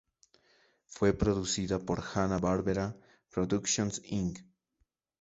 Fue 0.87 1.13
producida 1.13 1.77
por 1.77 2.01
Hanna-Barbera 2.01 2.97
Productions, 3.29 4.01
Inc. 4.05 4.39